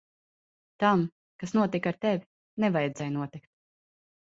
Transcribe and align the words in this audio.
Tam, 0.83 1.03
kas 1.43 1.55
notika 1.59 1.95
ar 1.95 2.01
tevi, 2.09 2.27
nevajadzēja 2.67 3.17
notikt. 3.23 3.51